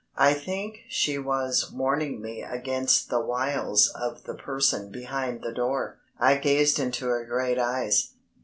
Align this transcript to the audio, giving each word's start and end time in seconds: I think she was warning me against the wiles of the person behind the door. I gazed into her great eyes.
I 0.17 0.33
think 0.33 0.79
she 0.89 1.19
was 1.19 1.71
warning 1.71 2.23
me 2.23 2.41
against 2.41 3.09
the 3.11 3.21
wiles 3.21 3.87
of 3.93 4.23
the 4.23 4.33
person 4.33 4.89
behind 4.91 5.43
the 5.43 5.53
door. 5.53 5.99
I 6.19 6.37
gazed 6.37 6.79
into 6.79 7.05
her 7.05 7.23
great 7.23 7.59
eyes. 7.59 8.09